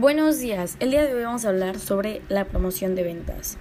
Buenos 0.00 0.38
días, 0.38 0.78
el 0.80 0.92
día 0.92 1.04
de 1.04 1.12
hoy 1.14 1.24
vamos 1.24 1.44
a 1.44 1.50
hablar 1.50 1.78
sobre 1.78 2.22
la 2.30 2.46
promoción 2.46 2.94
de 2.94 3.02
ventas. 3.02 3.58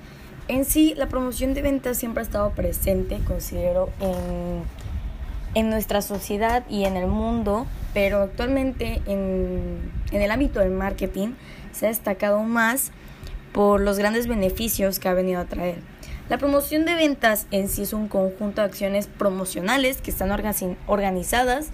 En 0.47 0.63
sí, 0.63 0.93
la 0.95 1.09
promoción 1.09 1.53
de 1.53 1.61
ventas 1.61 1.97
siempre 1.97 2.21
ha 2.21 2.23
estado 2.23 2.51
presente, 2.51 3.19
considero, 3.27 3.89
en, 5.53 5.69
nuestra 5.69 6.01
sociedad 6.01 6.63
y 6.69 6.85
en 6.85 6.95
el 6.95 7.07
mundo, 7.07 7.67
pero 7.93 8.21
actualmente 8.21 9.01
en, 9.05 9.91
en 10.13 10.21
el 10.21 10.31
ámbito 10.31 10.61
del 10.61 10.71
marketing 10.71 11.33
se 11.73 11.87
ha 11.87 11.89
destacado 11.89 12.41
más 12.43 12.93
por 13.51 13.81
los 13.81 13.97
grandes 13.97 14.27
beneficios 14.27 14.97
que 14.97 15.09
ha 15.09 15.13
venido 15.13 15.41
a 15.41 15.45
traer. 15.45 15.79
La 16.29 16.37
promoción 16.37 16.85
de 16.85 16.95
ventas 16.95 17.47
en 17.51 17.67
sí 17.67 17.81
es 17.81 17.91
un 17.91 18.07
conjunto 18.07 18.61
de 18.61 18.67
acciones 18.67 19.07
promocionales 19.07 19.97
que 19.97 20.09
están 20.09 20.31
organizadas 20.87 21.71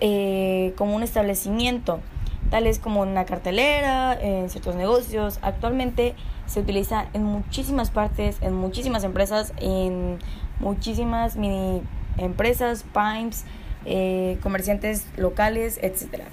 eh, 0.00 0.74
como 0.76 0.94
un 0.94 1.02
establecimiento, 1.02 2.02
tales 2.50 2.78
como 2.78 3.02
una 3.02 3.24
cartelera, 3.24 4.18
en 4.20 4.48
ciertos 4.50 4.74
negocios. 4.74 5.38
Actualmente 5.42 6.14
se 6.46 6.60
utiliza 6.60 7.06
en 7.12 7.24
muchísimas 7.24 7.90
partes, 7.90 8.38
en 8.40 8.54
muchísimas 8.54 9.04
empresas, 9.04 9.52
en 9.58 10.18
muchísimas 10.60 11.36
mini 11.36 11.82
empresas, 12.18 12.84
PIMES, 12.92 13.44
eh, 13.84 14.38
comerciantes 14.42 15.06
locales, 15.16 15.78
etc. 15.82 16.24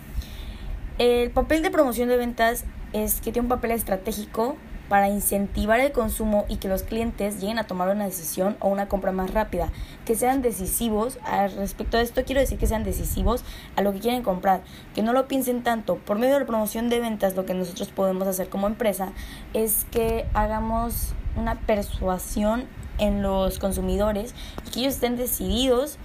El 0.98 1.32
papel 1.32 1.64
de 1.64 1.72
promoción 1.72 2.10
de 2.10 2.18
ventas 2.18 2.66
es 2.94 3.22
que 3.22 3.32
tiene 3.32 3.46
un 3.46 3.50
papel 3.50 3.72
estratégico 3.72 4.56
para 4.90 5.10
incentivar 5.10 5.80
el 5.80 5.92
consumo 5.92 6.46
y 6.50 6.58
que 6.58 6.68
los 6.68 6.84
clientes 6.84 7.40
lleguen 7.40 7.60
a 7.60 7.66
tomar 7.66 7.90
una 7.90 8.06
decisión 8.06 8.58
o 8.60 8.68
una 8.68 8.88
compra 8.88 9.12
más 9.12 9.34
rápida, 9.34 9.70
que 10.06 10.16
sean 10.16 10.42
decisivos 10.42 11.20
al 11.24 11.52
respecto 11.54 11.98
de 11.98 12.04
esto 12.04 12.24
quiero 12.26 12.42
decir 12.42 12.58
que 12.58 12.68
sean 12.68 12.84
decisivos 12.84 13.44
a 13.76 13.82
lo 13.82 13.94
que 13.94 14.00
quieren 14.00 14.24
comprar, 14.24 14.62
que 14.94 15.02
no 15.02 15.14
lo 15.14 15.28
piensen 15.28 15.64
tanto. 15.64 15.96
Por 15.98 16.20
medio 16.20 16.34
de 16.34 16.42
la 16.42 16.46
promoción 16.46 16.90
de 16.90 17.00
ventas 17.00 17.36
lo 17.36 17.46
que 17.46 17.54
nosotros 17.54 17.90
podemos 17.90 18.28
hacer 18.28 18.50
como 18.50 18.68
empresa 18.68 19.14
es 19.54 19.86
que 19.92 20.26
hagamos 20.34 21.14
una 21.36 21.56
persuasión 21.56 22.66
en 23.00 23.24
los 23.24 23.60
consumidores 23.60 24.36
y 24.68 24.72
que 24.72 24.80
ellos 24.82 24.96
estén 24.96 25.18
decididos 25.18 25.98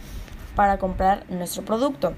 para 0.55 0.79
comprar 0.79 1.25
nuestro 1.29 1.65
producto. 1.65 2.15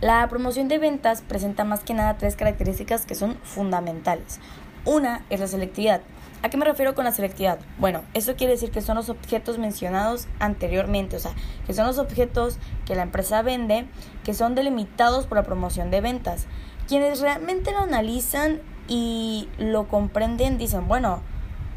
La 0.00 0.26
promoción 0.28 0.66
de 0.66 0.78
ventas 0.78 1.22
presenta 1.22 1.62
más 1.62 1.84
que 1.84 1.94
nada 1.94 2.16
tres 2.18 2.34
características 2.34 3.06
que 3.06 3.14
son 3.14 3.36
fundamentales. 3.44 4.40
Una 4.84 5.24
es 5.30 5.40
la 5.40 5.46
selectividad. 5.46 6.00
¿A 6.42 6.50
qué 6.50 6.56
me 6.56 6.64
refiero 6.64 6.96
con 6.96 7.04
la 7.04 7.12
selectividad? 7.12 7.60
Bueno, 7.78 8.02
eso 8.14 8.34
quiere 8.34 8.54
decir 8.54 8.72
que 8.72 8.80
son 8.80 8.96
los 8.96 9.08
objetos 9.08 9.58
mencionados 9.58 10.26
anteriormente, 10.40 11.14
o 11.14 11.20
sea, 11.20 11.30
que 11.66 11.72
son 11.72 11.86
los 11.86 11.98
objetos 11.98 12.58
que 12.84 12.96
la 12.96 13.02
empresa 13.02 13.42
vende, 13.42 13.86
que 14.24 14.34
son 14.34 14.56
delimitados 14.56 15.26
por 15.26 15.38
la 15.38 15.44
promoción 15.44 15.92
de 15.92 16.00
ventas. 16.00 16.46
Quienes 16.88 17.20
realmente 17.20 17.70
lo 17.70 17.78
analizan 17.78 18.60
y 18.88 19.48
lo 19.58 19.86
comprenden 19.86 20.58
dicen, 20.58 20.88
bueno, 20.88 21.20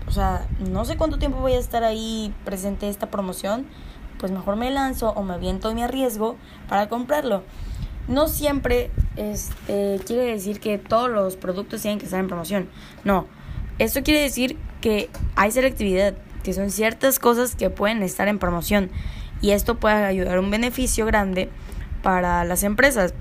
o 0.08 0.12
sea, 0.12 0.48
no 0.60 0.84
sé 0.84 0.98
cuánto 0.98 1.20
tiempo 1.20 1.38
voy 1.40 1.54
a 1.54 1.60
estar 1.60 1.84
ahí 1.84 2.34
presente 2.44 2.90
esta 2.90 3.12
promoción, 3.12 3.68
pues 4.18 4.32
mejor 4.32 4.56
me 4.56 4.72
lanzo 4.72 5.12
o 5.12 5.22
me 5.22 5.36
aviento 5.36 5.70
y 5.70 5.76
me 5.76 5.84
arriesgo 5.84 6.38
para 6.68 6.90
comprarlo. 6.90 7.44
No 8.08 8.28
siempre 8.28 8.92
este, 9.16 10.00
quiere 10.06 10.26
decir 10.26 10.60
que 10.60 10.78
todos 10.78 11.10
los 11.10 11.36
productos 11.36 11.82
tienen 11.82 12.00
que 12.00 12.06
estar 12.06 12.20
en 12.20 12.28
promoción. 12.28 12.70
No, 13.04 13.28
esto 13.80 14.04
quiere 14.04 14.22
decir 14.22 14.58
que 14.82 15.10
hay 15.36 15.52
selectividad, 15.52 16.14
que 16.44 16.54
son 16.54 16.70
ciertas 16.70 17.20
cosas 17.20 17.56
que 17.56 17.70
pueden 17.70 18.04
estar 18.04 18.28
en 18.28 18.40
promoción 18.40 18.92
y 19.42 19.52
esto 19.52 19.76
puede 19.76 20.06
ayudar 20.06 20.38
a 20.38 20.40
un 20.40 20.52
beneficio 20.52 21.06
grande 21.06 21.50
para 22.04 22.46
las 22.46 22.64
empresas. 22.64 23.14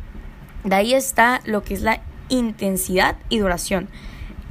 De 0.64 0.74
ahí 0.74 0.94
está 0.94 1.40
lo 1.44 1.62
que 1.62 1.74
es 1.74 1.82
la 1.82 2.02
intensidad 2.28 3.16
y 3.28 3.38
duración. 3.38 3.88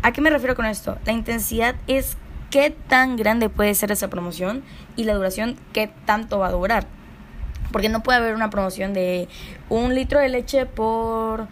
¿A 0.02 0.12
qué 0.12 0.22
me 0.22 0.30
refiero 0.30 0.56
con 0.56 0.66
esto? 0.66 0.98
La 1.06 1.14
intensidad 1.14 1.76
es 1.88 2.18
qué 2.50 2.70
tan 2.70 3.16
grande 3.16 3.50
puede 3.50 3.74
ser 3.74 3.92
esa 3.92 4.10
promoción 4.10 4.64
y 4.96 5.06
la 5.06 5.14
duración 5.14 5.58
qué 5.72 5.92
tanto 6.06 6.40
va 6.40 6.48
a 6.48 6.52
durar. 6.52 6.88
Porque 7.74 7.90
no 7.90 8.04
puede 8.04 8.20
haber 8.20 8.36
una 8.36 8.50
promoción 8.50 8.94
de 8.94 9.28
un 9.68 9.94
litro 9.94 10.22
de 10.22 10.30
leche 10.30 10.66
por 10.66 11.50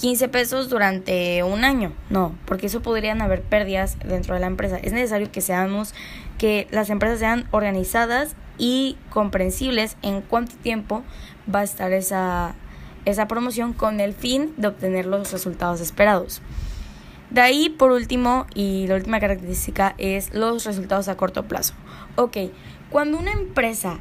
15 0.00 0.28
pesos 0.28 0.70
durante 0.70 1.42
un 1.42 1.62
año. 1.62 1.92
No, 2.08 2.34
porque 2.46 2.68
eso 2.68 2.80
podrían 2.80 3.20
haber 3.20 3.42
pérdidas 3.42 3.98
dentro 3.98 4.32
de 4.34 4.40
la 4.40 4.46
empresa. 4.46 4.78
Es 4.78 4.94
necesario 4.94 5.30
que 5.30 5.42
seamos, 5.42 5.94
que 6.38 6.66
las 6.70 6.88
empresas 6.88 7.18
sean 7.18 7.46
organizadas 7.50 8.34
y 8.56 8.96
comprensibles 9.10 9.98
en 10.00 10.22
cuánto 10.22 10.56
tiempo 10.56 11.02
va 11.54 11.60
a 11.60 11.64
estar 11.64 11.92
esa, 11.92 12.54
esa 13.04 13.28
promoción 13.28 13.74
con 13.74 14.00
el 14.00 14.14
fin 14.14 14.54
de 14.56 14.68
obtener 14.68 15.04
los 15.04 15.32
resultados 15.32 15.82
esperados. 15.82 16.40
De 17.28 17.42
ahí, 17.42 17.68
por 17.68 17.92
último, 17.92 18.46
y 18.54 18.86
la 18.86 18.96
última 18.96 19.20
característica 19.20 19.94
es 19.98 20.34
los 20.34 20.64
resultados 20.64 21.08
a 21.08 21.16
corto 21.16 21.44
plazo. 21.44 21.74
Ok, 22.16 22.38
cuando 22.90 23.18
una 23.18 23.32
empresa 23.32 24.00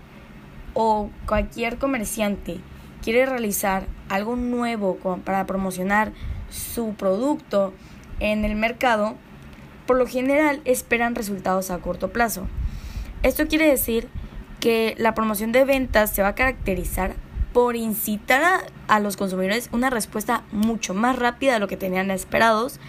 o 0.74 1.10
cualquier 1.26 1.78
comerciante 1.78 2.60
quiere 3.02 3.26
realizar 3.26 3.88
algo 4.10 4.36
nuevo 4.36 4.98
para 5.24 5.46
promocionar 5.46 6.12
su 6.50 6.94
producto 6.96 7.74
en 8.20 8.46
el 8.46 8.56
mercado, 8.56 9.16
por 9.86 9.98
lo 9.98 10.06
general 10.06 10.62
esperan 10.66 11.16
resultados 11.16 11.72
a 11.72 11.80
corto 11.80 12.12
plazo. 12.12 12.48
Esto 13.24 13.48
quiere 13.48 13.68
decir 13.68 14.10
que 14.60 14.96
la 14.98 15.14
promoción 15.14 15.52
de 15.52 15.66
ventas 15.66 16.12
se 16.12 16.22
va 16.22 16.30
a 16.30 16.36
caracterizar 16.36 17.16
por 17.54 17.76
incitar 17.76 18.64
a, 18.88 19.00
los 19.00 19.18
consumidores 19.18 19.70
una 19.72 19.90
respuesta 19.90 20.44
mucho 20.52 20.94
más 20.94 21.18
rápida 21.18 21.54
de 21.54 21.60
lo 21.60 21.68
que 21.68 21.78
tenían 21.78 22.12
esperados 22.12 22.80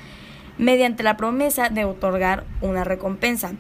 mediante 0.59 1.03
la 1.03 1.17
promesa 1.17 1.71
de 1.71 1.85
otorgar 1.85 2.45
una 2.61 2.85
recompensa. 2.85 3.53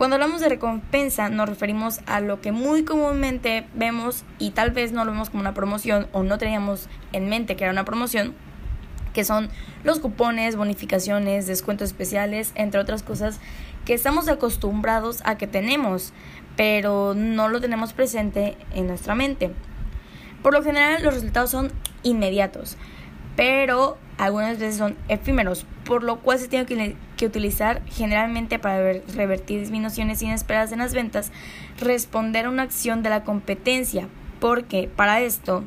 Cuando 0.00 0.14
hablamos 0.14 0.40
de 0.40 0.48
recompensa 0.48 1.28
nos 1.28 1.46
referimos 1.46 2.00
a 2.06 2.20
lo 2.20 2.40
que 2.40 2.52
muy 2.52 2.84
comúnmente 2.84 3.66
vemos 3.74 4.24
y 4.38 4.52
tal 4.52 4.70
vez 4.70 4.92
no 4.92 5.04
lo 5.04 5.12
vemos 5.12 5.28
como 5.28 5.42
una 5.42 5.52
promoción 5.52 6.08
o 6.12 6.22
no 6.22 6.38
teníamos 6.38 6.88
en 7.12 7.28
mente 7.28 7.54
que 7.54 7.64
era 7.64 7.72
una 7.74 7.84
promoción, 7.84 8.34
que 9.12 9.24
son 9.24 9.50
los 9.84 9.98
cupones, 9.98 10.56
bonificaciones, 10.56 11.46
descuentos 11.46 11.90
especiales, 11.90 12.52
entre 12.54 12.80
otras 12.80 13.02
cosas 13.02 13.40
que 13.84 13.92
estamos 13.92 14.28
acostumbrados 14.28 15.20
a 15.26 15.36
que 15.36 15.46
tenemos, 15.46 16.14
pero 16.56 17.12
no 17.14 17.50
lo 17.50 17.60
tenemos 17.60 17.92
presente 17.92 18.56
en 18.72 18.86
nuestra 18.86 19.14
mente. 19.14 19.50
Por 20.42 20.54
lo 20.54 20.62
general 20.62 21.02
los 21.02 21.12
resultados 21.12 21.50
son 21.50 21.72
inmediatos, 22.04 22.78
pero 23.36 23.98
algunas 24.20 24.58
veces 24.58 24.76
son 24.76 24.96
efímeros, 25.08 25.64
por 25.84 26.02
lo 26.02 26.20
cual 26.20 26.38
se 26.38 26.48
tiene 26.48 26.94
que, 27.16 27.26
utilizar 27.26 27.80
generalmente 27.86 28.58
para 28.58 28.76
revertir 29.14 29.60
disminuciones 29.60 30.20
inesperadas 30.20 30.72
en 30.72 30.80
las 30.80 30.92
ventas, 30.92 31.32
responder 31.78 32.44
a 32.44 32.50
una 32.50 32.62
acción 32.62 33.02
de 33.02 33.08
la 33.08 33.24
competencia, 33.24 34.08
porque 34.38 34.90
para 34.94 35.22
esto 35.22 35.64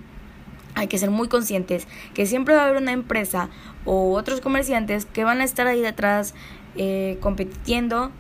hay 0.76 0.88
que 0.88 1.00
ser 1.00 1.10
muy 1.10 1.30
conscientes 1.30 1.88
que 2.14 2.28
siempre 2.28 2.54
va 2.54 2.62
a 2.62 2.66
haber 2.66 2.82
una 2.82 2.92
empresa 2.92 3.50
o 3.86 4.14
otros 4.14 4.40
comerciantes 4.40 5.06
que 5.06 5.24
van 5.24 5.42
a 5.42 5.46
estar 5.46 5.66
ahí 5.66 5.82
detrás 5.82 6.36
eh, 6.76 7.18
compitiendo 7.22 8.12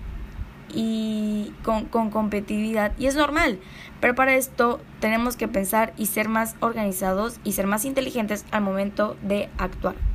y 0.73 1.53
con, 1.63 1.85
con 1.85 2.09
competitividad 2.09 2.93
y 2.97 3.05
es 3.05 3.15
normal, 3.15 3.59
pero 3.99 4.15
para 4.15 4.35
esto 4.35 4.79
tenemos 4.99 5.37
que 5.37 5.47
pensar 5.47 5.93
y 5.95 6.07
ser 6.07 6.27
más 6.27 6.55
organizados 6.59 7.39
y 7.43 7.51
ser 7.51 7.67
más 7.67 7.85
inteligentes 7.85 8.45
al 8.49 8.63
momento 8.63 9.15
de 9.21 9.49
actuar. 9.59 10.12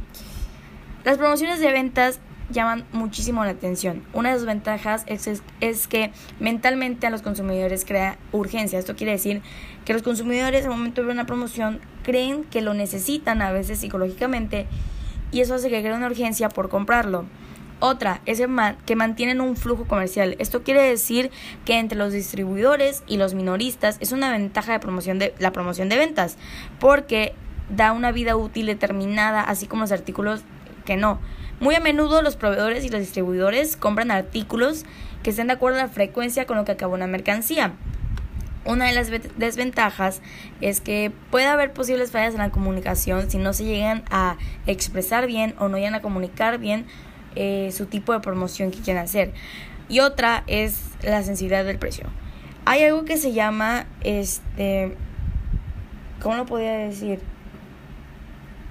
Las 1.08 1.16
promociones 1.16 1.58
de 1.60 1.72
ventas 1.72 2.20
llaman 2.50 2.84
muchísimo 2.92 3.42
la 3.42 3.52
atención. 3.52 4.04
Una 4.12 4.30
de 4.30 4.36
sus 4.36 4.44
ventajas 4.46 5.06
es, 5.06 5.88
que 5.88 6.12
mentalmente 6.38 7.06
a 7.06 7.10
los 7.10 7.22
consumidores 7.22 7.86
crea 7.86 8.18
urgencia. 8.30 8.78
Esto 8.78 8.94
quiere 8.94 9.12
decir 9.12 9.40
que 9.86 9.94
los 9.94 10.02
consumidores 10.02 10.66
al 10.66 10.70
momento 10.72 11.00
de 11.00 11.06
ver 11.06 11.14
una 11.14 11.24
promoción 11.24 11.80
creen 12.02 12.44
que 12.44 12.60
lo 12.60 12.74
necesitan 12.74 13.40
a 13.40 13.52
veces 13.52 13.78
psicológicamente 13.78 14.66
y 15.32 15.40
eso 15.40 15.54
hace 15.54 15.70
que 15.70 15.80
creen 15.80 15.96
una 15.96 16.08
urgencia 16.08 16.50
por 16.50 16.68
comprarlo. 16.68 17.24
Otra 17.80 18.20
es 18.26 18.42
que 18.84 18.96
mantienen 18.96 19.40
un 19.40 19.56
flujo 19.56 19.86
comercial. 19.86 20.36
Esto 20.38 20.62
quiere 20.62 20.82
decir 20.82 21.30
que 21.64 21.78
entre 21.78 21.96
los 21.96 22.12
distribuidores 22.12 23.02
y 23.06 23.16
los 23.16 23.32
minoristas 23.32 23.96
es 24.00 24.12
una 24.12 24.30
ventaja 24.30 24.72
de 24.72 24.80
promoción 24.80 25.18
de 25.18 25.34
la 25.38 25.52
promoción 25.52 25.88
de 25.88 25.96
ventas 25.96 26.36
porque 26.78 27.32
da 27.74 27.92
una 27.92 28.12
vida 28.12 28.36
útil 28.36 28.66
determinada, 28.66 29.40
así 29.40 29.66
como 29.66 29.82
los 29.82 29.92
artículos 29.92 30.42
que 30.88 30.96
no. 30.96 31.20
Muy 31.60 31.74
a 31.74 31.80
menudo 31.80 32.22
los 32.22 32.36
proveedores 32.36 32.82
y 32.82 32.88
los 32.88 33.00
distribuidores 33.00 33.76
compran 33.76 34.10
artículos 34.10 34.86
que 35.22 35.30
estén 35.30 35.48
de 35.48 35.52
acuerdo 35.52 35.78
a 35.78 35.82
la 35.82 35.88
frecuencia 35.88 36.46
con 36.46 36.56
lo 36.56 36.64
que 36.64 36.72
acabó 36.72 36.94
una 36.94 37.06
mercancía. 37.06 37.74
Una 38.64 38.86
de 38.86 38.94
las 38.94 39.10
desventajas 39.36 40.22
es 40.62 40.80
que 40.80 41.12
puede 41.30 41.46
haber 41.46 41.74
posibles 41.74 42.10
fallas 42.10 42.32
en 42.32 42.40
la 42.40 42.48
comunicación 42.50 43.30
si 43.30 43.36
no 43.36 43.52
se 43.52 43.64
llegan 43.64 44.02
a 44.10 44.38
expresar 44.66 45.26
bien 45.26 45.54
o 45.58 45.68
no 45.68 45.76
llegan 45.76 45.94
a 45.94 46.00
comunicar 46.00 46.58
bien 46.58 46.86
eh, 47.36 47.70
su 47.70 47.84
tipo 47.84 48.14
de 48.14 48.20
promoción 48.20 48.70
que 48.70 48.78
quieren 48.78 49.02
hacer. 49.02 49.34
Y 49.90 50.00
otra 50.00 50.44
es 50.46 50.84
la 51.02 51.22
sensibilidad 51.22 51.66
del 51.66 51.78
precio. 51.78 52.06
Hay 52.64 52.82
algo 52.82 53.04
que 53.04 53.18
se 53.18 53.32
llama, 53.34 53.86
este, 54.02 54.94
¿cómo 56.22 56.36
lo 56.36 56.46
podría 56.46 56.72
decir? 56.72 57.20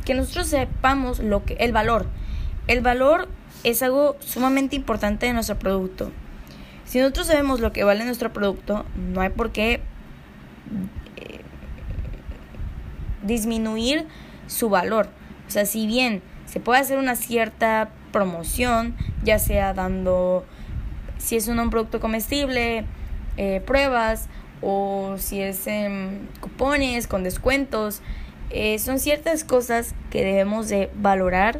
Que 0.07 0.13
nosotros 0.13 0.47
sepamos 0.47 1.19
lo 1.19 1.43
que 1.43 1.55
el 1.55 1.73
valor. 1.73 2.05
El 2.67 2.79
valor 2.79 3.27
es 3.65 3.83
algo 3.83 4.15
sumamente 4.21 4.77
importante 4.77 5.25
de 5.25 5.33
nuestro 5.33 5.59
producto. 5.59 6.13
Si 6.85 6.99
nosotros 6.99 7.27
sabemos 7.27 7.59
lo 7.59 7.73
que 7.73 7.83
vale 7.83 8.05
nuestro 8.05 8.31
producto, 8.31 8.85
no 8.95 9.19
hay 9.19 9.27
por 9.27 9.51
qué 9.51 9.81
eh, 11.17 11.41
disminuir 13.21 14.07
su 14.47 14.69
valor. 14.69 15.09
O 15.45 15.51
sea, 15.51 15.65
si 15.65 15.85
bien 15.87 16.21
se 16.45 16.61
puede 16.61 16.79
hacer 16.79 16.99
una 16.99 17.17
cierta 17.17 17.89
promoción, 18.13 18.95
ya 19.25 19.39
sea 19.39 19.73
dando, 19.73 20.45
si 21.17 21.35
es 21.35 21.49
un, 21.49 21.69
producto 21.69 21.99
comestible, 21.99 22.85
eh, 23.35 23.61
pruebas, 23.65 24.29
o 24.61 25.15
si 25.17 25.41
es 25.41 25.67
en 25.67 26.29
cupones 26.39 27.07
con 27.07 27.23
descuentos, 27.23 28.01
eh, 28.49 28.79
son 28.79 28.99
ciertas 28.99 29.43
cosas 29.43 29.93
que 30.09 30.23
debemos 30.23 30.69
de 30.69 30.89
valorar 30.95 31.59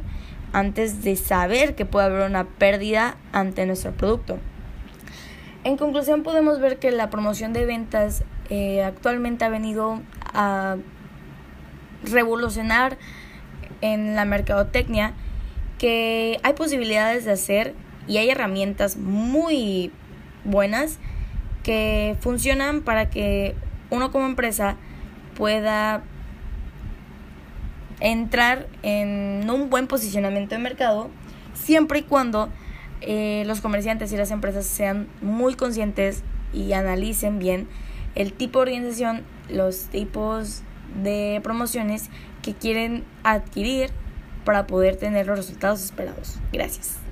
antes 0.53 1.03
de 1.03 1.15
saber 1.15 1.75
que 1.75 1.85
puede 1.85 2.07
haber 2.07 2.29
una 2.29 2.45
pérdida 2.45 3.17
ante 3.31 3.65
nuestro 3.65 3.91
producto. 3.91 4.39
En 5.63 5.77
conclusión 5.77 6.23
podemos 6.23 6.59
ver 6.61 6.79
que 6.79 6.91
la 6.91 7.09
promoción 7.09 7.51
de 7.51 7.65
ventas 7.65 8.23
eh, 8.49 8.83
actualmente 8.83 9.43
ha 9.43 9.49
venido 9.49 10.01
a 10.33 10.77
revolucionar 12.03 12.97
en 13.81 14.15
la 14.15 14.25
mercadotecnia 14.25 15.13
que 15.77 16.39
hay 16.43 16.53
posibilidades 16.53 17.25
de 17.25 17.31
hacer 17.31 17.73
y 18.07 18.17
hay 18.17 18.29
herramientas 18.29 18.97
muy 18.97 19.91
buenas 20.43 20.99
que 21.63 22.15
funcionan 22.21 22.81
para 22.81 23.09
que 23.09 23.53
uno 23.89 24.11
como 24.11 24.25
empresa 24.25 24.77
pueda 25.35 26.03
entrar 27.99 28.67
en 28.83 29.49
un 29.49 29.69
buen 29.69 29.87
posicionamiento 29.87 30.55
de 30.55 30.61
mercado 30.61 31.09
siempre 31.53 31.99
y 31.99 32.03
cuando 32.03 32.49
eh, 33.01 33.43
los 33.45 33.61
comerciantes 33.61 34.11
y 34.11 34.17
las 34.17 34.31
empresas 34.31 34.65
sean 34.65 35.07
muy 35.21 35.55
conscientes 35.55 36.23
y 36.53 36.73
analicen 36.73 37.39
bien 37.39 37.67
el 38.15 38.33
tipo 38.33 38.59
de 38.59 38.71
organización, 38.71 39.23
los 39.49 39.85
tipos 39.85 40.63
de 41.01 41.39
promociones 41.43 42.09
que 42.41 42.53
quieren 42.53 43.03
adquirir 43.23 43.91
para 44.45 44.65
poder 44.65 44.95
tener 44.95 45.27
los 45.27 45.37
resultados 45.37 45.83
esperados. 45.83 46.39
Gracias. 46.51 47.06